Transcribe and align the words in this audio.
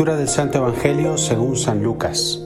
Del 0.00 0.28
Santo 0.28 0.56
Evangelio 0.56 1.18
según 1.18 1.58
San 1.58 1.82
Lucas. 1.82 2.40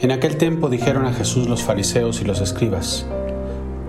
En 0.00 0.10
aquel 0.10 0.38
tiempo 0.38 0.70
dijeron 0.70 1.04
a 1.04 1.12
Jesús 1.12 1.46
los 1.46 1.62
fariseos 1.62 2.22
y 2.22 2.24
los 2.24 2.40
escribas, 2.40 3.04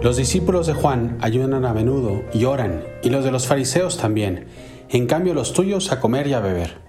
Los 0.01 0.17
discípulos 0.17 0.67
de 0.67 0.73
Juan 0.73 1.17
ayunan 1.21 1.63
a 1.63 1.73
menudo 1.73 2.23
y 2.33 2.43
oran, 2.43 2.83
y 3.01 3.09
los 3.09 3.23
de 3.23 3.31
los 3.31 3.47
fariseos 3.47 3.97
también, 3.97 4.47
en 4.89 5.07
cambio 5.07 5.33
los 5.33 5.53
tuyos 5.53 5.93
a 5.93 6.01
comer 6.01 6.27
y 6.27 6.33
a 6.33 6.41
beber. 6.41 6.79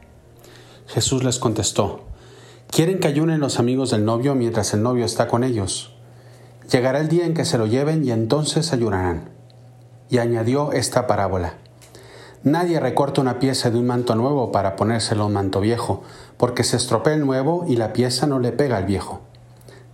Jesús 0.89 1.23
les 1.23 1.39
contestó, 1.39 2.03
¿Quieren 2.69 2.99
que 2.99 3.07
ayunen 3.07 3.39
los 3.39 3.61
amigos 3.61 3.93
del 3.93 4.05
novio 4.05 4.35
mientras 4.35 4.75
el 4.75 4.83
novio 4.83 5.05
está 5.05 5.29
con 5.29 5.45
ellos? 5.45 5.95
Llegará 6.73 6.99
el 6.99 7.09
día 7.09 7.25
en 7.25 7.35
que 7.35 7.45
se 7.45 7.57
lo 7.57 7.67
lleven 7.67 8.05
y 8.05 8.11
entonces 8.11 8.73
ayunarán. 8.73 9.31
Y 10.11 10.19
añadió 10.19 10.73
esta 10.73 11.07
parábola. 11.07 11.55
Nadie 12.45 12.79
recorta 12.79 13.23
una 13.23 13.39
pieza 13.39 13.71
de 13.71 13.79
un 13.79 13.87
manto 13.87 14.15
nuevo 14.15 14.53
para 14.53 14.77
ponérselo 14.77 15.23
a 15.23 15.27
un 15.29 15.33
manto 15.33 15.61
viejo, 15.61 16.03
porque 16.37 16.63
se 16.63 16.77
estropea 16.77 17.15
el 17.15 17.25
nuevo 17.25 17.65
y 17.67 17.77
la 17.77 17.95
pieza 17.95 18.27
no 18.27 18.39
le 18.39 18.53
pega 18.53 18.77
al 18.77 18.85
viejo. 18.85 19.23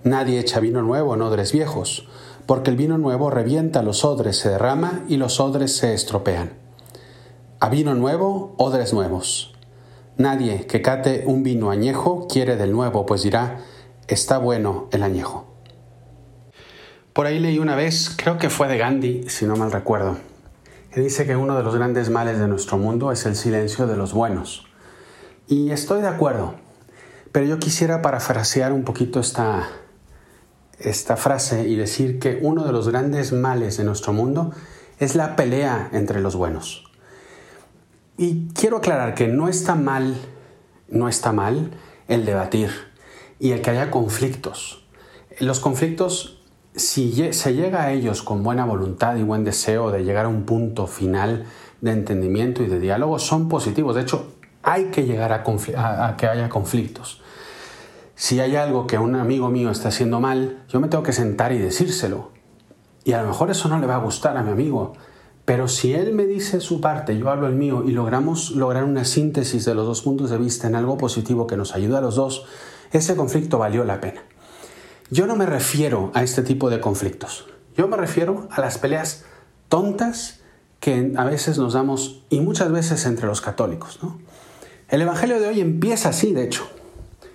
Nadie 0.02 0.40
echa 0.40 0.58
vino 0.58 0.82
nuevo 0.82 1.14
en 1.14 1.22
odres 1.22 1.52
viejos, 1.52 2.08
porque 2.46 2.70
el 2.70 2.76
vino 2.76 2.98
nuevo 2.98 3.30
revienta 3.30 3.84
los 3.84 4.04
odres, 4.04 4.36
se 4.36 4.48
derrama 4.48 5.04
y 5.06 5.16
los 5.16 5.38
odres 5.38 5.76
se 5.76 5.94
estropean. 5.94 6.54
A 7.60 7.68
vino 7.68 7.94
nuevo, 7.94 8.52
odres 8.58 8.92
nuevos. 8.92 9.54
Nadie 10.16 10.66
que 10.66 10.82
cate 10.82 11.22
un 11.26 11.44
vino 11.44 11.70
añejo 11.70 12.26
quiere 12.26 12.56
del 12.56 12.72
nuevo, 12.72 13.06
pues 13.06 13.22
dirá, 13.22 13.58
está 14.08 14.38
bueno 14.38 14.88
el 14.90 15.04
añejo. 15.04 15.46
Por 17.12 17.26
ahí 17.26 17.38
leí 17.38 17.60
una 17.60 17.76
vez, 17.76 18.12
creo 18.16 18.38
que 18.38 18.50
fue 18.50 18.66
de 18.66 18.76
Gandhi, 18.76 19.28
si 19.28 19.46
no 19.46 19.54
mal 19.54 19.70
recuerdo, 19.70 20.16
que 20.92 21.00
dice 21.00 21.26
que 21.26 21.36
uno 21.36 21.56
de 21.56 21.62
los 21.62 21.74
grandes 21.74 22.10
males 22.10 22.38
de 22.38 22.48
nuestro 22.48 22.76
mundo 22.76 23.12
es 23.12 23.24
el 23.26 23.36
silencio 23.36 23.86
de 23.86 23.96
los 23.96 24.12
buenos. 24.12 24.66
Y 25.46 25.70
estoy 25.70 26.02
de 26.02 26.08
acuerdo, 26.08 26.54
pero 27.32 27.46
yo 27.46 27.58
quisiera 27.58 28.02
parafrasear 28.02 28.72
un 28.72 28.84
poquito 28.84 29.20
esta, 29.20 29.68
esta 30.78 31.16
frase 31.16 31.68
y 31.68 31.76
decir 31.76 32.18
que 32.18 32.40
uno 32.42 32.64
de 32.64 32.72
los 32.72 32.88
grandes 32.88 33.32
males 33.32 33.76
de 33.76 33.84
nuestro 33.84 34.12
mundo 34.12 34.52
es 34.98 35.14
la 35.14 35.36
pelea 35.36 35.88
entre 35.92 36.20
los 36.20 36.34
buenos. 36.34 36.84
Y 38.16 38.48
quiero 38.48 38.78
aclarar 38.78 39.14
que 39.14 39.28
no 39.28 39.48
está 39.48 39.74
mal, 39.74 40.16
no 40.88 41.08
está 41.08 41.32
mal 41.32 41.70
el 42.08 42.26
debatir 42.26 42.70
y 43.38 43.52
el 43.52 43.62
que 43.62 43.70
haya 43.70 43.90
conflictos. 43.90 44.84
Los 45.38 45.60
conflictos 45.60 46.39
si 46.80 47.32
se 47.32 47.54
llega 47.54 47.84
a 47.84 47.92
ellos 47.92 48.22
con 48.22 48.42
buena 48.42 48.64
voluntad 48.64 49.16
y 49.16 49.22
buen 49.22 49.44
deseo 49.44 49.90
de 49.90 50.04
llegar 50.04 50.24
a 50.24 50.28
un 50.28 50.44
punto 50.44 50.86
final 50.86 51.44
de 51.80 51.92
entendimiento 51.92 52.62
y 52.62 52.66
de 52.66 52.80
diálogo, 52.80 53.18
son 53.18 53.48
positivos. 53.48 53.94
De 53.94 54.02
hecho, 54.02 54.32
hay 54.62 54.86
que 54.86 55.04
llegar 55.04 55.32
a, 55.32 56.16
que 56.16 56.26
haya 56.26 56.48
conflictos. 56.48 57.20
Si 58.14 58.40
hay 58.40 58.56
algo 58.56 58.86
que 58.86 58.98
un 58.98 59.14
amigo 59.14 59.48
mío 59.48 59.70
está 59.70 59.88
haciendo 59.88 60.20
mal, 60.20 60.64
yo 60.68 60.80
me 60.80 60.88
tengo 60.88 61.02
que 61.02 61.12
sentar 61.12 61.52
y 61.52 61.58
decírselo. 61.58 62.30
Y 63.04 63.12
a 63.12 63.22
lo 63.22 63.28
mejor 63.28 63.50
eso 63.50 63.68
no 63.68 63.78
le 63.78 63.86
va 63.86 63.96
a 63.96 64.00
gustar 64.00 64.36
a 64.36 64.42
mi 64.42 64.50
amigo. 64.50 64.92
Pero 65.44 65.68
si 65.68 65.94
él 65.94 66.12
me 66.12 66.26
dice 66.26 66.60
su 66.60 66.80
parte, 66.80 67.16
yo 67.16 67.30
hablo 67.30 67.46
el 67.46 67.54
mío 67.54 67.82
y 67.86 67.92
logramos 67.92 68.50
lograr 68.52 68.84
una 68.84 69.04
síntesis 69.04 69.64
de 69.64 69.74
los 69.74 69.86
dos 69.86 70.02
puntos 70.02 70.30
de 70.30 70.38
vista 70.38 70.66
en 70.66 70.74
algo 70.74 70.98
positivo 70.98 71.46
que 71.46 71.56
nos 71.56 71.74
ayude 71.74 71.96
a 71.96 72.00
los 72.02 72.14
dos, 72.14 72.44
ese 72.92 73.16
conflicto 73.16 73.58
valió 73.58 73.84
la 73.84 74.00
pena. 74.00 74.22
Yo 75.10 75.26
no 75.26 75.34
me 75.34 75.44
refiero 75.44 76.12
a 76.14 76.22
este 76.22 76.42
tipo 76.42 76.70
de 76.70 76.80
conflictos. 76.80 77.46
Yo 77.76 77.88
me 77.88 77.96
refiero 77.96 78.46
a 78.50 78.60
las 78.60 78.78
peleas 78.78 79.24
tontas 79.68 80.40
que 80.78 81.12
a 81.16 81.24
veces 81.24 81.58
nos 81.58 81.72
damos 81.72 82.22
y 82.30 82.40
muchas 82.40 82.70
veces 82.70 83.04
entre 83.06 83.26
los 83.26 83.40
católicos. 83.40 83.98
El 84.88 85.02
Evangelio 85.02 85.40
de 85.40 85.48
hoy 85.48 85.60
empieza 85.60 86.10
así, 86.10 86.32
de 86.32 86.44
hecho. 86.44 86.68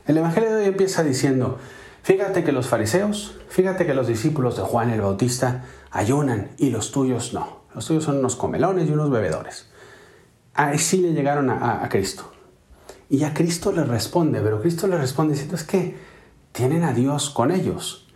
El 0.08 0.18
Evangelio 0.18 0.52
de 0.52 0.62
hoy 0.62 0.66
empieza 0.68 1.03
diciendo, 1.03 1.58
fíjate 2.02 2.46
que 2.46 2.53
los 2.53 2.68
fariseos, 2.68 3.36
fíjate 3.50 3.86
que 3.86 3.94
los 3.94 4.07
discípulos 4.07 4.56
de 4.56 4.63
Juan 4.63 4.90
el 4.92 5.02
Bautista 5.02 5.66
ayunan 5.92 6.52
y 6.57 6.69
los 6.69 6.92
tuyos 6.92 7.34
no. 7.34 7.66
Los 7.74 7.88
tuyos 7.88 8.06
son 8.06 8.19
unos 8.19 8.38
comelones 8.38 8.88
y 8.88 8.92
unos 8.94 9.12
bebedores. 9.12 9.68
Así 10.53 11.02
le 11.02 11.12
llegaron 11.12 11.50
a, 11.50 11.84
a 11.84 11.90
Cristo. 11.90 12.31
Y 13.09 13.25
a 13.25 13.34
Cristo 13.34 13.74
le 13.74 13.84
responde, 13.84 14.40
pero 14.40 14.62
Cristo 14.62 14.88
le 14.88 14.97
responde 14.97 15.34
diciendo, 15.34 15.57
es 15.57 15.63
que 15.63 16.15
tienen 16.56 16.84
a 16.84 16.94
Dios 16.94 17.30
con 17.30 17.52
ellos. 17.52 18.08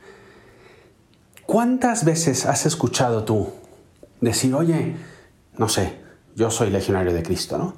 ¿Cuántas 1.46 2.06
veces 2.06 2.46
has 2.46 2.66
escuchado 2.66 3.26
tú 3.26 3.50
decir, 4.22 4.54
oye, 4.56 4.96
no 5.58 5.68
sé, 5.68 6.00
yo 6.36 6.50
soy 6.50 6.70
legionario 6.70 7.14
de 7.14 7.22
Cristo, 7.22 7.58
¿no? 7.58 7.74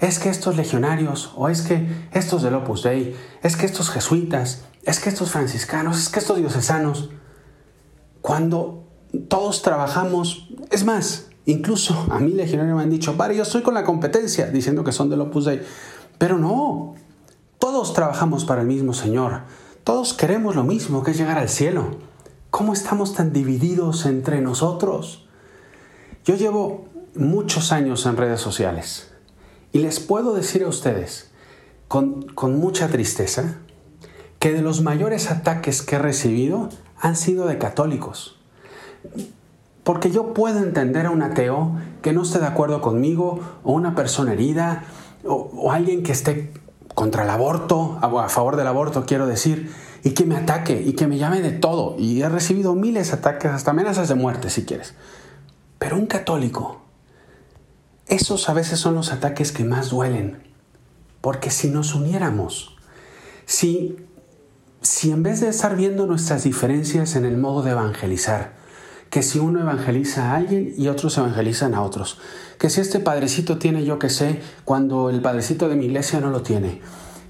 Es 0.00 0.18
que 0.18 0.28
estos 0.28 0.56
legionarios, 0.56 1.32
o 1.36 1.48
es 1.48 1.62
que 1.62 1.88
estos 2.12 2.42
del 2.42 2.54
Opus 2.54 2.82
Dei, 2.82 3.16
es 3.42 3.56
que 3.56 3.66
estos 3.66 3.90
jesuitas, 3.90 4.64
es 4.82 5.00
que 5.00 5.08
estos 5.08 5.30
franciscanos, 5.30 5.98
es 5.98 6.08
que 6.08 6.18
estos 6.18 6.36
diocesanos, 6.36 7.10
cuando 8.20 8.84
todos 9.28 9.62
trabajamos, 9.62 10.48
es 10.70 10.84
más, 10.84 11.30
incluso 11.46 12.06
a 12.10 12.20
mí 12.20 12.32
legionario 12.32 12.76
me 12.76 12.82
han 12.82 12.90
dicho, 12.90 13.14
vale, 13.16 13.36
yo 13.36 13.42
estoy 13.42 13.62
con 13.62 13.74
la 13.74 13.84
competencia, 13.84 14.46
diciendo 14.46 14.84
que 14.84 14.92
son 14.92 15.08
del 15.10 15.22
Opus 15.22 15.46
Dei, 15.46 15.62
pero 16.18 16.38
no, 16.38 16.94
todos 17.58 17.94
trabajamos 17.94 18.44
para 18.44 18.60
el 18.60 18.66
mismo 18.66 18.92
Señor. 18.92 19.42
Todos 19.84 20.14
queremos 20.14 20.56
lo 20.56 20.64
mismo, 20.64 21.02
que 21.02 21.10
es 21.10 21.18
llegar 21.18 21.36
al 21.36 21.50
cielo. 21.50 21.98
¿Cómo 22.48 22.72
estamos 22.72 23.12
tan 23.12 23.34
divididos 23.34 24.06
entre 24.06 24.40
nosotros? 24.40 25.26
Yo 26.24 26.36
llevo 26.36 26.86
muchos 27.14 27.70
años 27.70 28.06
en 28.06 28.16
redes 28.16 28.40
sociales 28.40 29.12
y 29.72 29.80
les 29.80 30.00
puedo 30.00 30.32
decir 30.32 30.64
a 30.64 30.68
ustedes, 30.68 31.30
con, 31.86 32.22
con 32.22 32.58
mucha 32.58 32.88
tristeza, 32.88 33.58
que 34.38 34.52
de 34.52 34.62
los 34.62 34.80
mayores 34.80 35.30
ataques 35.30 35.82
que 35.82 35.96
he 35.96 35.98
recibido 35.98 36.70
han 36.98 37.14
sido 37.14 37.46
de 37.46 37.58
católicos. 37.58 38.40
Porque 39.82 40.10
yo 40.10 40.32
puedo 40.32 40.60
entender 40.60 41.04
a 41.04 41.10
un 41.10 41.20
ateo 41.20 41.76
que 42.00 42.14
no 42.14 42.22
esté 42.22 42.38
de 42.38 42.46
acuerdo 42.46 42.80
conmigo, 42.80 43.40
o 43.62 43.74
una 43.74 43.94
persona 43.94 44.32
herida, 44.32 44.84
o, 45.26 45.50
o 45.54 45.72
alguien 45.72 46.02
que 46.02 46.12
esté 46.12 46.54
contra 46.94 47.24
el 47.24 47.30
aborto, 47.30 47.98
a 48.00 48.28
favor 48.28 48.56
del 48.56 48.66
aborto 48.66 49.04
quiero 49.04 49.26
decir, 49.26 49.72
y 50.02 50.10
que 50.10 50.26
me 50.26 50.36
ataque 50.36 50.82
y 50.84 50.92
que 50.92 51.06
me 51.06 51.18
llame 51.18 51.40
de 51.40 51.50
todo. 51.50 51.96
Y 51.98 52.22
he 52.22 52.28
recibido 52.28 52.74
miles 52.74 53.08
de 53.08 53.14
ataques, 53.14 53.50
hasta 53.50 53.72
amenazas 53.72 54.08
de 54.08 54.14
muerte 54.14 54.50
si 54.50 54.64
quieres. 54.64 54.94
Pero 55.78 55.96
un 55.96 56.06
católico, 56.06 56.82
esos 58.06 58.48
a 58.48 58.54
veces 58.54 58.78
son 58.78 58.94
los 58.94 59.12
ataques 59.12 59.50
que 59.50 59.64
más 59.64 59.90
duelen. 59.90 60.42
Porque 61.20 61.50
si 61.50 61.68
nos 61.68 61.94
uniéramos, 61.94 62.76
si, 63.46 63.96
si 64.82 65.10
en 65.10 65.22
vez 65.22 65.40
de 65.40 65.48
estar 65.48 65.74
viendo 65.74 66.06
nuestras 66.06 66.44
diferencias 66.44 67.16
en 67.16 67.24
el 67.24 67.38
modo 67.38 67.62
de 67.62 67.72
evangelizar, 67.72 68.52
que 69.10 69.22
si 69.22 69.38
uno 69.38 69.60
evangeliza 69.60 70.32
a 70.32 70.36
alguien 70.36 70.74
y 70.76 70.88
otros 70.88 71.16
evangelizan 71.18 71.74
a 71.74 71.82
otros, 71.82 72.18
que 72.58 72.70
si 72.70 72.80
este 72.80 73.00
padrecito 73.00 73.58
tiene 73.58 73.84
yo 73.84 73.98
que 73.98 74.10
sé 74.10 74.40
cuando 74.64 75.10
el 75.10 75.20
padrecito 75.20 75.68
de 75.68 75.76
mi 75.76 75.86
iglesia 75.86 76.20
no 76.20 76.30
lo 76.30 76.42
tiene, 76.42 76.80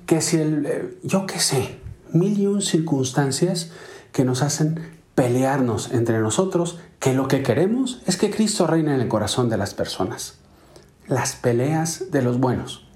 que 0.07 0.21
si 0.21 0.37
el, 0.39 0.67
eh, 0.67 0.99
yo 1.03 1.27
qué 1.27 1.39
sé, 1.41 1.79
mil 2.13 2.39
y 2.39 2.47
un 2.47 2.63
circunstancias 2.63 3.71
que 4.13 4.25
nos 4.25 4.43
hacen 4.43 4.81
pelearnos 5.15 5.93
entre 5.93 6.21
nosotros, 6.21 6.79
que 6.99 7.15
lo 7.15 7.29
que 7.29 7.43
queremos 7.43 8.03
es 8.07 8.17
que 8.17 8.31
Cristo 8.31 8.67
reine 8.67 8.95
en 8.95 9.01
el 9.01 9.09
corazón 9.09 9.49
de 9.49 9.57
las 9.57 9.75
personas. 9.75 10.39
Las 11.07 11.35
peleas 11.35 12.11
de 12.11 12.23
los 12.23 12.41
buenos 12.41 12.87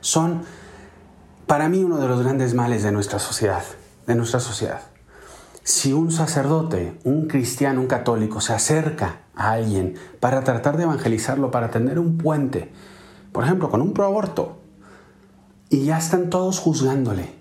son 0.00 0.42
para 1.46 1.68
mí 1.68 1.84
uno 1.84 1.98
de 1.98 2.08
los 2.08 2.22
grandes 2.22 2.54
males 2.54 2.82
de 2.82 2.92
nuestra 2.92 3.18
sociedad, 3.18 3.62
de 4.06 4.14
nuestra 4.14 4.40
sociedad. 4.40 4.80
Si 5.66 5.92
un 5.92 6.12
sacerdote, 6.12 6.96
un 7.02 7.26
cristiano, 7.26 7.80
un 7.80 7.88
católico 7.88 8.40
se 8.40 8.52
acerca 8.52 9.22
a 9.34 9.50
alguien 9.50 9.96
para 10.20 10.44
tratar 10.44 10.76
de 10.76 10.84
evangelizarlo, 10.84 11.50
para 11.50 11.72
tener 11.72 11.98
un 11.98 12.18
puente, 12.18 12.70
por 13.32 13.42
ejemplo, 13.42 13.68
con 13.68 13.82
un 13.82 13.92
proaborto, 13.92 14.60
y 15.68 15.86
ya 15.86 15.98
están 15.98 16.30
todos 16.30 16.60
juzgándole, 16.60 17.34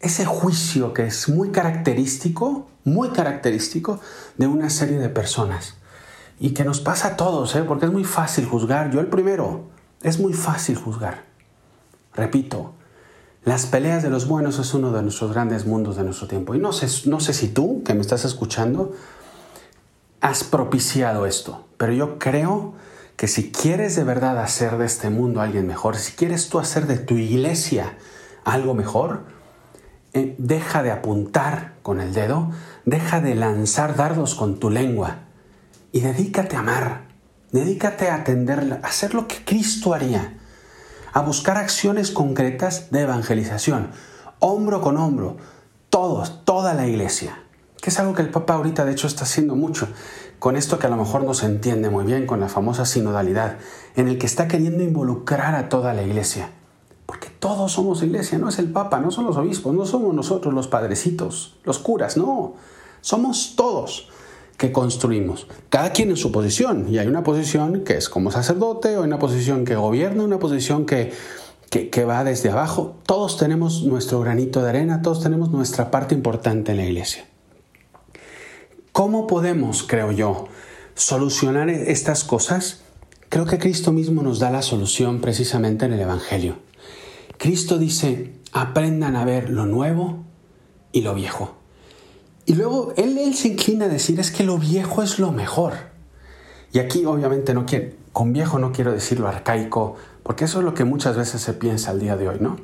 ese 0.00 0.24
juicio 0.24 0.94
que 0.94 1.04
es 1.04 1.28
muy 1.28 1.50
característico, 1.50 2.66
muy 2.84 3.10
característico 3.10 4.00
de 4.38 4.46
una 4.46 4.70
serie 4.70 4.96
de 4.96 5.10
personas. 5.10 5.74
Y 6.38 6.54
que 6.54 6.64
nos 6.64 6.80
pasa 6.80 7.08
a 7.08 7.16
todos, 7.16 7.54
¿eh? 7.56 7.64
porque 7.64 7.84
es 7.84 7.92
muy 7.92 8.04
fácil 8.04 8.46
juzgar. 8.46 8.90
Yo 8.90 9.00
el 9.00 9.08
primero, 9.08 9.68
es 10.02 10.18
muy 10.18 10.32
fácil 10.32 10.76
juzgar. 10.76 11.24
Repito, 12.14 12.72
las 13.44 13.66
peleas 13.66 14.02
de 14.02 14.10
los 14.10 14.28
buenos 14.28 14.58
es 14.58 14.74
uno 14.74 14.92
de 14.92 15.02
nuestros 15.02 15.32
grandes 15.32 15.66
mundos 15.66 15.96
de 15.96 16.04
nuestro 16.04 16.28
tiempo. 16.28 16.54
Y 16.54 16.58
no 16.58 16.72
sé, 16.72 17.08
no 17.08 17.20
sé 17.20 17.32
si 17.32 17.48
tú, 17.48 17.82
que 17.84 17.94
me 17.94 18.00
estás 18.00 18.24
escuchando, 18.24 18.92
has 20.20 20.44
propiciado 20.44 21.26
esto. 21.26 21.64
Pero 21.78 21.92
yo 21.92 22.18
creo 22.18 22.74
que 23.16 23.28
si 23.28 23.50
quieres 23.50 23.96
de 23.96 24.04
verdad 24.04 24.38
hacer 24.38 24.76
de 24.76 24.86
este 24.86 25.10
mundo 25.10 25.40
alguien 25.40 25.66
mejor, 25.66 25.96
si 25.96 26.12
quieres 26.12 26.48
tú 26.48 26.58
hacer 26.58 26.86
de 26.86 26.98
tu 26.98 27.16
iglesia 27.16 27.96
algo 28.44 28.74
mejor, 28.74 29.24
eh, 30.12 30.34
deja 30.38 30.82
de 30.82 30.90
apuntar 30.90 31.74
con 31.82 32.00
el 32.00 32.12
dedo, 32.12 32.50
deja 32.84 33.20
de 33.20 33.34
lanzar 33.34 33.96
dardos 33.96 34.34
con 34.34 34.58
tu 34.58 34.68
lengua 34.68 35.20
y 35.92 36.00
dedícate 36.00 36.56
a 36.56 36.60
amar, 36.60 37.02
dedícate 37.52 38.08
a 38.08 38.16
atender, 38.16 38.80
a 38.82 38.86
hacer 38.86 39.14
lo 39.14 39.28
que 39.28 39.44
Cristo 39.44 39.94
haría, 39.94 40.39
a 41.12 41.20
buscar 41.20 41.56
acciones 41.56 42.10
concretas 42.10 42.90
de 42.90 43.02
evangelización, 43.02 43.90
hombro 44.38 44.80
con 44.80 44.96
hombro, 44.96 45.36
todos, 45.88 46.44
toda 46.44 46.74
la 46.74 46.86
iglesia, 46.86 47.42
que 47.80 47.90
es 47.90 47.98
algo 47.98 48.14
que 48.14 48.22
el 48.22 48.30
Papa 48.30 48.54
ahorita 48.54 48.84
de 48.84 48.92
hecho 48.92 49.06
está 49.06 49.24
haciendo 49.24 49.56
mucho, 49.56 49.88
con 50.38 50.56
esto 50.56 50.78
que 50.78 50.86
a 50.86 50.90
lo 50.90 50.96
mejor 50.96 51.24
no 51.24 51.34
se 51.34 51.46
entiende 51.46 51.90
muy 51.90 52.04
bien, 52.04 52.26
con 52.26 52.40
la 52.40 52.48
famosa 52.48 52.86
sinodalidad, 52.86 53.58
en 53.96 54.08
el 54.08 54.18
que 54.18 54.26
está 54.26 54.48
queriendo 54.48 54.82
involucrar 54.82 55.54
a 55.54 55.68
toda 55.68 55.92
la 55.92 56.02
iglesia. 56.02 56.50
Porque 57.06 57.28
todos 57.28 57.72
somos 57.72 58.02
iglesia, 58.02 58.38
no 58.38 58.48
es 58.48 58.58
el 58.58 58.70
Papa, 58.70 59.00
no 59.00 59.10
son 59.10 59.26
los 59.26 59.36
obispos, 59.36 59.74
no 59.74 59.84
somos 59.84 60.14
nosotros 60.14 60.54
los 60.54 60.68
padrecitos, 60.68 61.58
los 61.64 61.78
curas, 61.78 62.16
no, 62.16 62.54
somos 63.00 63.54
todos 63.56 64.08
que 64.60 64.72
construimos. 64.72 65.46
Cada 65.70 65.90
quien 65.90 66.10
en 66.10 66.18
su 66.18 66.30
posición, 66.30 66.86
y 66.92 66.98
hay 66.98 67.06
una 67.06 67.24
posición 67.24 67.82
que 67.82 67.96
es 67.96 68.10
como 68.10 68.30
sacerdote, 68.30 68.98
o 68.98 69.02
una 69.02 69.18
posición 69.18 69.64
que 69.64 69.74
gobierna, 69.74 70.22
una 70.22 70.38
posición 70.38 70.84
que 70.84 71.12
que, 71.70 72.04
va 72.04 72.24
desde 72.24 72.50
abajo. 72.50 72.96
Todos 73.06 73.36
tenemos 73.36 73.84
nuestro 73.84 74.20
granito 74.20 74.60
de 74.60 74.70
arena, 74.70 75.02
todos 75.02 75.22
tenemos 75.22 75.50
nuestra 75.50 75.90
parte 75.90 76.14
importante 76.14 76.72
en 76.72 76.78
la 76.78 76.84
iglesia. 76.84 77.24
¿Cómo 78.92 79.28
podemos, 79.28 79.84
creo 79.84 80.10
yo, 80.10 80.48
solucionar 80.96 81.70
estas 81.70 82.24
cosas? 82.24 82.82
Creo 83.28 83.46
que 83.46 83.58
Cristo 83.58 83.92
mismo 83.92 84.22
nos 84.22 84.40
da 84.40 84.50
la 84.50 84.62
solución 84.62 85.20
precisamente 85.20 85.86
en 85.86 85.92
el 85.92 86.00
Evangelio. 86.00 86.56
Cristo 87.38 87.78
dice, 87.78 88.34
aprendan 88.52 89.14
a 89.14 89.24
ver 89.24 89.48
lo 89.48 89.64
nuevo 89.64 90.24
y 90.90 91.02
lo 91.02 91.14
viejo. 91.14 91.59
Y 92.50 92.54
luego 92.54 92.92
él, 92.96 93.32
se 93.36 93.46
inclina 93.46 93.84
a 93.84 93.88
decir, 93.88 94.18
es 94.18 94.32
que 94.32 94.42
lo 94.42 94.58
viejo 94.58 95.04
es 95.04 95.20
lo 95.20 95.30
mejor. 95.30 95.74
Y 96.72 96.80
aquí 96.80 97.04
obviamente 97.04 97.54
no 97.54 97.64
quiere, 97.64 97.94
con 98.12 98.32
viejo 98.32 98.58
no 98.58 98.72
quiero 98.72 98.90
decir 98.90 99.20
lo 99.20 99.28
arcaico, 99.28 99.94
porque 100.24 100.46
eso 100.46 100.58
es 100.58 100.64
lo 100.64 100.74
que 100.74 100.82
muchas 100.82 101.16
veces 101.16 101.40
se 101.40 101.52
piensa 101.52 101.92
al 101.92 102.00
día 102.00 102.16
de 102.16 102.28
hoy, 102.28 102.38
¿no? 102.40 102.56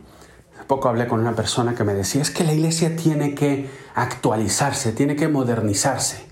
Poco 0.67 0.89
hablé 0.89 1.07
con 1.07 1.21
una 1.21 1.37
persona 1.37 1.77
que 1.77 1.85
me 1.85 1.95
decía, 1.95 2.21
es 2.21 2.33
que 2.33 2.43
la 2.43 2.53
iglesia 2.53 2.97
tiene 2.97 3.37
que 3.37 3.71
actualizarse, 3.95 4.91
tiene 4.91 5.15
que 5.15 5.29
modernizarse. 5.29 6.27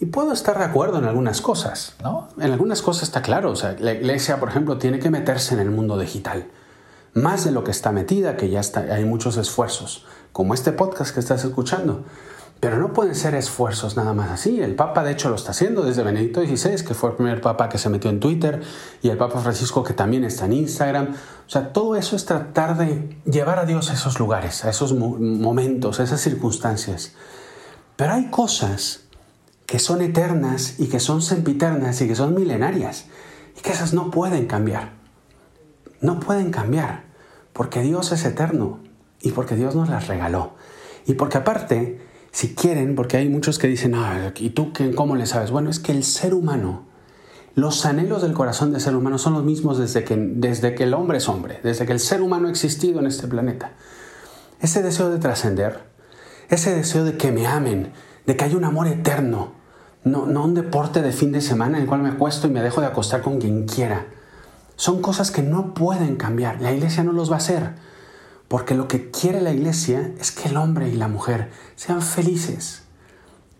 Y 0.00 0.06
puedo 0.06 0.32
estar 0.32 0.58
de 0.58 0.64
acuerdo 0.64 0.98
en 0.98 1.04
algunas 1.04 1.40
cosas, 1.40 1.94
¿no? 2.02 2.30
En 2.36 2.50
algunas 2.50 2.82
cosas 2.82 3.04
está 3.04 3.22
claro, 3.22 3.52
o 3.52 3.56
sea, 3.56 3.76
la 3.78 3.92
iglesia, 3.92 4.40
por 4.40 4.48
ejemplo, 4.48 4.76
tiene 4.76 4.98
que 4.98 5.08
meterse 5.08 5.54
en 5.54 5.60
el 5.60 5.70
mundo 5.70 5.96
digital. 6.00 6.48
Más 7.14 7.44
de 7.44 7.52
lo 7.52 7.62
que 7.62 7.70
está 7.70 7.92
metida, 7.92 8.36
que 8.36 8.50
ya 8.50 8.58
está, 8.58 8.80
hay 8.92 9.04
muchos 9.04 9.36
esfuerzos, 9.36 10.04
como 10.32 10.52
este 10.52 10.72
podcast 10.72 11.14
que 11.14 11.20
estás 11.20 11.44
escuchando. 11.44 12.04
Pero 12.58 12.78
no 12.78 12.92
pueden 12.92 13.14
ser 13.14 13.34
esfuerzos 13.34 13.96
nada 13.96 14.14
más 14.14 14.30
así. 14.30 14.60
El 14.60 14.74
Papa 14.74 15.04
de 15.04 15.12
hecho 15.12 15.28
lo 15.28 15.36
está 15.36 15.50
haciendo 15.50 15.82
desde 15.82 16.02
Benedicto 16.02 16.40
XVI, 16.40 16.84
que 16.84 16.94
fue 16.94 17.10
el 17.10 17.16
primer 17.16 17.40
Papa 17.40 17.68
que 17.68 17.76
se 17.76 17.90
metió 17.90 18.08
en 18.08 18.18
Twitter, 18.18 18.62
y 19.02 19.10
el 19.10 19.18
Papa 19.18 19.40
Francisco 19.40 19.84
que 19.84 19.92
también 19.92 20.24
está 20.24 20.46
en 20.46 20.54
Instagram. 20.54 21.14
O 21.46 21.50
sea, 21.50 21.72
todo 21.72 21.96
eso 21.96 22.16
es 22.16 22.24
tratar 22.24 22.78
de 22.78 23.18
llevar 23.24 23.58
a 23.58 23.66
Dios 23.66 23.90
a 23.90 23.94
esos 23.94 24.18
lugares, 24.18 24.64
a 24.64 24.70
esos 24.70 24.94
momentos, 24.94 26.00
a 26.00 26.04
esas 26.04 26.20
circunstancias. 26.20 27.12
Pero 27.96 28.14
hay 28.14 28.30
cosas 28.30 29.02
que 29.66 29.78
son 29.78 30.00
eternas 30.00 30.78
y 30.78 30.88
que 30.88 31.00
son 31.00 31.20
sempiternas 31.22 32.00
y 32.00 32.08
que 32.08 32.14
son 32.14 32.34
milenarias 32.34 33.06
y 33.56 33.60
que 33.60 33.72
esas 33.72 33.92
no 33.92 34.10
pueden 34.10 34.46
cambiar. 34.46 34.92
No 36.00 36.20
pueden 36.20 36.50
cambiar 36.50 37.04
porque 37.52 37.82
Dios 37.82 38.12
es 38.12 38.24
eterno 38.24 38.80
y 39.20 39.32
porque 39.32 39.56
Dios 39.56 39.74
nos 39.74 39.88
las 39.88 40.06
regaló. 40.06 40.54
Y 41.06 41.14
porque 41.14 41.38
aparte 41.38 42.05
si 42.36 42.54
quieren, 42.54 42.96
porque 42.96 43.16
hay 43.16 43.30
muchos 43.30 43.58
que 43.58 43.66
dicen, 43.66 43.94
ah, 43.94 44.30
¿y 44.36 44.50
tú 44.50 44.74
qué, 44.74 44.94
cómo 44.94 45.16
le 45.16 45.24
sabes? 45.24 45.50
Bueno, 45.50 45.70
es 45.70 45.78
que 45.78 45.92
el 45.92 46.04
ser 46.04 46.34
humano, 46.34 46.82
los 47.54 47.86
anhelos 47.86 48.20
del 48.20 48.34
corazón 48.34 48.72
del 48.72 48.82
ser 48.82 48.94
humano 48.94 49.16
son 49.16 49.32
los 49.32 49.42
mismos 49.42 49.78
desde 49.78 50.04
que, 50.04 50.16
desde 50.18 50.74
que 50.74 50.82
el 50.82 50.92
hombre 50.92 51.16
es 51.16 51.30
hombre, 51.30 51.60
desde 51.62 51.86
que 51.86 51.94
el 51.94 51.98
ser 51.98 52.20
humano 52.20 52.48
ha 52.48 52.50
existido 52.50 53.00
en 53.00 53.06
este 53.06 53.26
planeta. 53.26 53.72
Ese 54.60 54.82
deseo 54.82 55.08
de 55.08 55.18
trascender, 55.18 55.80
ese 56.50 56.74
deseo 56.74 57.06
de 57.06 57.16
que 57.16 57.32
me 57.32 57.46
amen, 57.46 57.92
de 58.26 58.36
que 58.36 58.44
haya 58.44 58.58
un 58.58 58.64
amor 58.64 58.86
eterno, 58.86 59.52
no, 60.04 60.26
no 60.26 60.44
un 60.44 60.52
deporte 60.52 61.00
de 61.00 61.12
fin 61.12 61.32
de 61.32 61.40
semana 61.40 61.78
en 61.78 61.84
el 61.84 61.88
cual 61.88 62.02
me 62.02 62.10
acuesto 62.10 62.48
y 62.48 62.50
me 62.50 62.60
dejo 62.60 62.82
de 62.82 62.88
acostar 62.88 63.22
con 63.22 63.40
quien 63.40 63.66
quiera. 63.66 64.08
Son 64.76 65.00
cosas 65.00 65.30
que 65.30 65.40
no 65.40 65.72
pueden 65.72 66.16
cambiar. 66.16 66.60
La 66.60 66.74
iglesia 66.74 67.02
no 67.02 67.12
los 67.12 67.30
va 67.30 67.36
a 67.36 67.38
hacer. 67.38 67.70
Porque 68.48 68.74
lo 68.74 68.88
que 68.88 69.10
quiere 69.10 69.40
la 69.40 69.52
iglesia 69.52 70.12
es 70.20 70.30
que 70.30 70.48
el 70.48 70.56
hombre 70.56 70.88
y 70.88 70.94
la 70.94 71.08
mujer 71.08 71.50
sean 71.74 72.02
felices. 72.02 72.82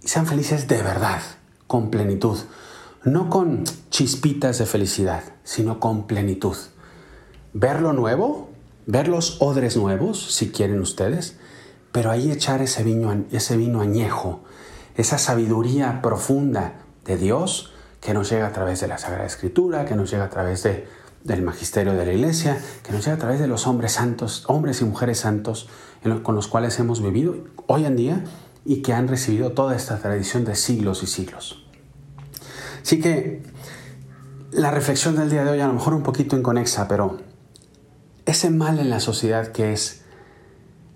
Y 0.02 0.08
sean 0.08 0.26
felices 0.26 0.68
de 0.68 0.82
verdad, 0.82 1.22
con 1.66 1.90
plenitud. 1.90 2.38
No 3.04 3.30
con 3.30 3.64
chispitas 3.90 4.58
de 4.58 4.66
felicidad, 4.66 5.22
sino 5.42 5.80
con 5.80 6.06
plenitud. 6.06 6.56
Ver 7.52 7.80
lo 7.80 7.92
nuevo, 7.92 8.50
ver 8.86 9.08
los 9.08 9.40
odres 9.40 9.76
nuevos, 9.76 10.34
si 10.34 10.50
quieren 10.50 10.80
ustedes, 10.80 11.36
pero 11.92 12.10
ahí 12.10 12.30
echar 12.30 12.62
ese 12.62 12.84
vino, 12.84 13.80
añejo, 13.80 14.40
esa 14.96 15.18
sabiduría 15.18 16.02
profunda 16.02 16.74
de 17.04 17.16
Dios 17.16 17.72
que 18.00 18.12
nos 18.12 18.30
llega 18.30 18.46
a 18.46 18.52
través 18.52 18.80
de 18.80 18.88
la 18.88 18.98
Sagrada 18.98 19.26
Escritura, 19.26 19.84
que 19.84 19.96
nos 19.96 20.10
llega 20.10 20.24
a 20.24 20.30
través 20.30 20.62
de 20.62 20.86
del 21.24 21.42
magisterio 21.42 21.94
de 21.94 22.06
la 22.06 22.12
iglesia, 22.12 22.58
que 22.82 22.92
nos 22.92 23.04
llega 23.04 23.16
a 23.16 23.18
través 23.18 23.40
de 23.40 23.48
los 23.48 23.66
hombres 23.66 23.92
santos, 23.92 24.44
hombres 24.46 24.80
y 24.80 24.84
mujeres 24.84 25.20
santos 25.20 25.68
con 26.22 26.34
los 26.34 26.46
cuales 26.46 26.78
hemos 26.78 27.02
vivido 27.02 27.36
hoy 27.66 27.84
en 27.84 27.96
día 27.96 28.24
y 28.64 28.82
que 28.82 28.92
han 28.92 29.08
recibido 29.08 29.52
toda 29.52 29.74
esta 29.74 29.98
tradición 29.98 30.44
de 30.44 30.54
siglos 30.54 31.02
y 31.02 31.06
siglos. 31.06 31.64
Así 32.82 33.00
que 33.00 33.42
la 34.52 34.70
reflexión 34.70 35.16
del 35.16 35.30
día 35.30 35.44
de 35.44 35.50
hoy 35.50 35.60
a 35.60 35.66
lo 35.66 35.72
mejor 35.72 35.94
un 35.94 36.02
poquito 36.02 36.36
inconexa, 36.36 36.86
pero 36.86 37.18
ese 38.24 38.50
mal 38.50 38.78
en 38.78 38.90
la 38.90 39.00
sociedad 39.00 39.48
que 39.48 39.72
es 39.72 40.02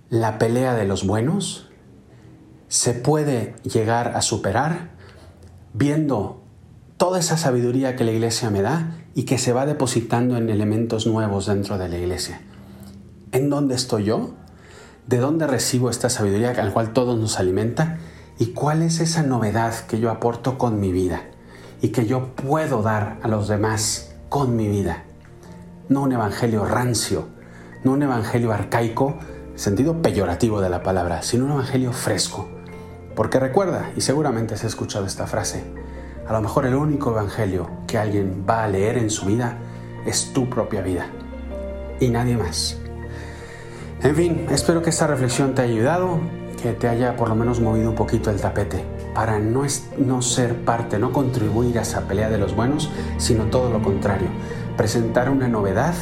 la 0.09 0.39
pelea 0.39 0.75
de 0.75 0.85
los 0.85 1.07
buenos 1.07 1.69
se 2.69 2.93
puede 2.93 3.57
llegar 3.65 4.17
a 4.17 4.23
superar 4.23 4.91
viendo 5.73 6.43
toda 6.97 7.19
esa 7.19 7.37
sabiduría 7.37 7.97
que 7.97 8.05
la 8.05 8.13
iglesia 8.13 8.51
me 8.51 8.63
da 8.63 9.00
y 9.15 9.25
que 9.25 9.39
se 9.39 9.53
va 9.53 9.67
depositando 9.67 10.37
en 10.37 10.51
elementos 10.51 11.07
nuevos 11.07 11.47
dentro 11.47 11.79
de 11.79 11.89
la 11.89 11.99
iglesia. 11.99 12.41
¿En 13.33 13.51
dónde 13.51 13.75
estoy 13.75 14.05
yo? 14.05 14.35
¿De 15.07 15.19
dónde 15.19 15.47
recibo 15.47 15.91
esta 15.91 16.11
sabiduría 16.11 16.51
al 16.51 16.73
cual 16.73 16.93
todo 16.93 17.17
nos 17.17 17.39
alimenta? 17.39 17.99
¿Y 18.39 18.47
cuál 18.53 18.83
es 18.83 19.01
esa 19.01 19.23
novedad 19.23 19.75
que 19.87 20.01
yo 20.01 20.11
aporto 20.11 20.57
con 20.57 20.81
mi 20.81 20.93
vida 20.93 21.23
y 21.83 21.89
que 21.89 22.07
yo 22.07 22.35
puedo 22.35 22.83
dar 22.83 23.19
a 23.23 23.29
los 23.29 23.49
demás 23.49 24.15
con 24.29 24.57
mi 24.57 24.69
vida? 24.69 25.05
No 25.89 26.03
un 26.03 26.13
evangelio 26.13 26.65
rancio, 26.65 27.29
no 27.85 27.93
un 27.93 28.03
evangelio 28.03 28.53
arcaico, 28.53 29.17
sentido 29.57 30.01
peyorativo 30.01 30.61
de 30.61 30.71
la 30.71 30.83
palabra, 30.83 31.23
sino 31.23 31.45
un 31.45 31.53
evangelio 31.53 31.93
fresco. 31.93 32.49
Porque 33.15 33.41
recuerda, 33.41 33.91
y 33.97 34.01
seguramente 34.01 34.55
has 34.55 34.65
escuchado 34.65 35.05
esta 35.05 35.27
frase, 35.27 35.65
a 36.27 36.33
lo 36.33 36.41
mejor 36.41 36.67
el 36.67 36.75
único 36.75 37.11
evangelio 37.11 37.69
que 37.87 37.99
alguien 37.99 38.45
va 38.49 38.65
a 38.65 38.69
leer 38.69 38.99
en 38.99 39.11
su 39.11 39.27
vida 39.27 39.59
es 40.07 40.33
tu 40.33 40.49
propia 40.49 40.81
vida 40.81 41.07
y 42.01 42.09
nadie 42.09 42.37
más. 42.37 42.79
En 44.03 44.17
fin, 44.17 44.47
espero 44.51 44.83
que 44.83 44.91
esta 44.91 45.07
reflexión 45.07 45.55
te 45.55 45.63
haya 45.63 45.73
ayudado, 45.73 46.19
que 46.63 46.73
te 46.73 46.89
haya 46.89 47.17
por 47.17 47.29
lo 47.29 47.35
menos 47.35 47.61
movido 47.61 47.91
un 47.91 47.97
poquito 47.97 48.31
el 48.31 48.41
tapete 48.41 48.85
para 49.15 49.39
no, 49.39 49.63
no 49.99 50.23
ser 50.23 50.65
parte, 50.65 50.99
no 50.99 51.13
contribuir 51.13 51.79
a 51.79 51.83
esa 51.83 52.07
pelea 52.07 52.31
de 52.31 52.39
los 52.39 52.55
buenos, 52.55 52.91
sino 53.19 53.45
todo 53.45 53.71
lo 53.71 53.83
contrario, 53.83 54.29
presentar 54.77 55.29
una 55.29 55.49
novedad 55.49 55.95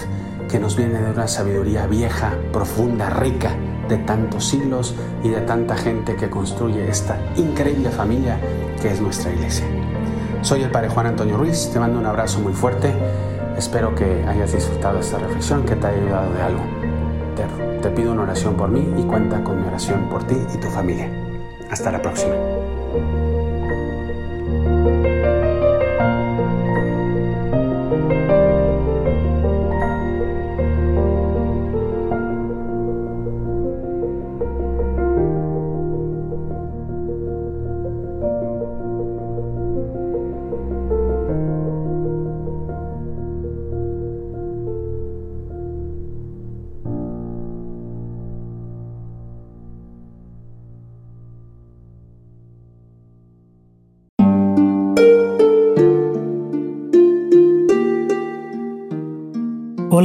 que 0.48 0.58
nos 0.58 0.76
viene 0.76 1.00
de 1.00 1.10
una 1.10 1.28
sabiduría 1.28 1.86
vieja, 1.86 2.34
profunda, 2.52 3.10
rica, 3.10 3.56
de 3.88 3.96
tantos 3.98 4.46
siglos 4.46 4.94
y 5.22 5.30
de 5.30 5.40
tanta 5.40 5.76
gente 5.76 6.14
que 6.14 6.30
construye 6.30 6.88
esta 6.88 7.18
increíble 7.36 7.90
familia 7.90 8.38
que 8.80 8.90
es 8.90 9.00
nuestra 9.00 9.32
iglesia. 9.32 9.66
Soy 10.48 10.62
el 10.62 10.70
Padre 10.70 10.88
Juan 10.88 11.04
Antonio 11.04 11.36
Ruiz, 11.36 11.68
te 11.70 11.78
mando 11.78 11.98
un 11.98 12.06
abrazo 12.06 12.40
muy 12.40 12.54
fuerte, 12.54 12.90
espero 13.58 13.94
que 13.94 14.24
hayas 14.26 14.50
disfrutado 14.50 14.98
esta 14.98 15.18
reflexión, 15.18 15.62
que 15.66 15.76
te 15.76 15.88
haya 15.88 15.98
ayudado 15.98 16.32
de 16.32 16.40
algo. 16.40 16.60
Te, 17.36 17.82
te 17.82 17.90
pido 17.94 18.12
una 18.12 18.22
oración 18.22 18.54
por 18.54 18.70
mí 18.70 18.94
y 18.98 19.02
cuenta 19.02 19.44
con 19.44 19.60
mi 19.60 19.68
oración 19.68 20.08
por 20.08 20.26
ti 20.26 20.36
y 20.54 20.56
tu 20.56 20.68
familia. 20.68 21.10
Hasta 21.70 21.92
la 21.92 22.00
próxima. 22.00 22.32